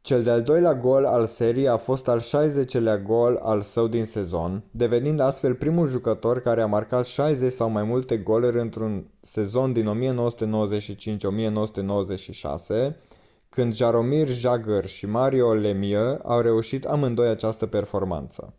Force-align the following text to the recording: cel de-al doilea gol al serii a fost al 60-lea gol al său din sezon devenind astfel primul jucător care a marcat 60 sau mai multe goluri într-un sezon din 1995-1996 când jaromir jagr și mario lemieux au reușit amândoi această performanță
cel 0.00 0.22
de-al 0.22 0.42
doilea 0.42 0.74
gol 0.74 1.04
al 1.04 1.26
serii 1.26 1.68
a 1.68 1.76
fost 1.76 2.08
al 2.08 2.20
60-lea 2.20 3.02
gol 3.02 3.36
al 3.36 3.62
său 3.62 3.86
din 3.88 4.04
sezon 4.04 4.64
devenind 4.70 5.20
astfel 5.20 5.54
primul 5.54 5.88
jucător 5.88 6.40
care 6.40 6.62
a 6.62 6.66
marcat 6.66 7.06
60 7.06 7.52
sau 7.52 7.68
mai 7.68 7.82
multe 7.82 8.18
goluri 8.18 8.58
într-un 8.60 9.10
sezon 9.20 9.72
din 9.72 10.14
1995-1996 12.80 12.94
când 13.48 13.74
jaromir 13.74 14.28
jagr 14.28 14.84
și 14.84 15.06
mario 15.06 15.54
lemieux 15.54 16.24
au 16.24 16.40
reușit 16.40 16.84
amândoi 16.84 17.28
această 17.28 17.66
performanță 17.66 18.54